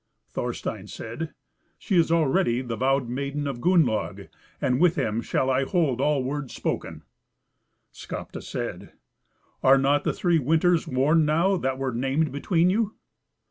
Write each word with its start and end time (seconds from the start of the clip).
Thorstein 0.31 0.87
said, 0.87 1.35
"She 1.77 1.95
is 1.95 2.11
already 2.11 2.63
the 2.63 2.75
vowed 2.75 3.07
maiden 3.07 3.45
of 3.45 3.61
Gunnlaug, 3.61 4.29
and 4.59 4.79
with 4.81 4.95
him 4.95 5.21
shall 5.21 5.51
I 5.51 5.63
hold 5.63 6.01
all 6.01 6.23
words 6.23 6.55
spoken." 6.55 7.03
Skapti 7.93 8.41
said, 8.41 8.93
"Are 9.61 9.77
not 9.77 10.03
the 10.03 10.11
three 10.11 10.39
winters 10.39 10.87
worn 10.87 11.23
now 11.25 11.55
that 11.57 11.77
were 11.77 11.93
named 11.93 12.31
between 12.31 12.71
you?" 12.71 12.95